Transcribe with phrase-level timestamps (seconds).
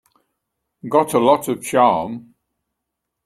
[0.89, 2.33] Got a lot of charm.